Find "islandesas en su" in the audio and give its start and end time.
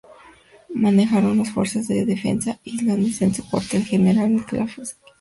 2.63-3.47